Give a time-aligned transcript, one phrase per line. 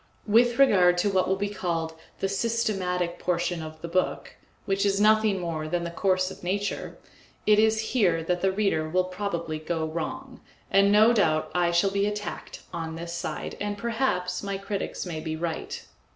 [0.25, 4.35] With regard to what will be called the systematic portion of the book,
[4.65, 6.97] which is nothing more than the course of nature,
[7.45, 10.41] it is here that the reader will probably go wrong,
[10.71, 15.19] and no doubt I shall be attacked on this side, and perhaps my critics may
[15.19, 15.85] be right.